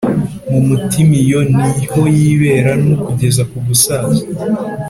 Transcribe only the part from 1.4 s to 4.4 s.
niho yibera nukugeza kugusaza